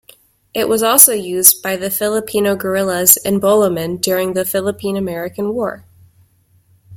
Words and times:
It 0.55 0.67
was 0.67 0.81
also 0.81 1.13
used 1.13 1.61
by 1.61 1.75
the 1.77 1.91
Filipino 1.91 2.55
guerrillas 2.55 3.17
and 3.17 3.39
bolomen 3.39 3.97
during 3.97 4.33
the 4.33 4.43
Philippine-American 4.43 5.53
War. 5.53 5.85